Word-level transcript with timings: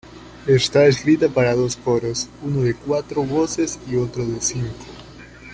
Está 0.47 0.87
escrita 0.87 1.29
para 1.29 1.53
dos 1.53 1.75
coros, 1.75 2.27
uno 2.41 2.63
de 2.63 2.73
cuatro 2.73 3.21
voces 3.23 3.79
y 3.87 3.97
otro 3.97 4.25
de 4.25 4.41
cinco. 4.41 4.75